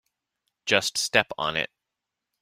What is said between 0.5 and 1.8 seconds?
Just step on it.